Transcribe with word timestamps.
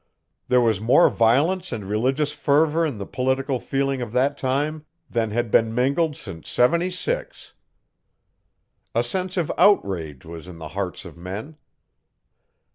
There 0.47 0.61
was 0.61 0.81
more 0.81 1.11
violence 1.11 1.71
and 1.71 1.85
religious 1.85 2.31
fervour 2.31 2.87
in 2.87 2.97
the 2.97 3.05
political 3.05 3.59
feeling 3.59 4.01
of 4.01 4.13
that 4.13 4.35
time 4.35 4.83
than 5.07 5.29
had 5.29 5.51
been 5.51 5.75
mingled 5.75 6.17
since 6.17 6.49
'76. 6.49 7.53
A 8.95 9.03
sense 9.03 9.37
of 9.37 9.51
outrage 9.59 10.25
was 10.25 10.47
in 10.47 10.57
the 10.57 10.69
hearts 10.69 11.05
of 11.05 11.17
men. 11.17 11.55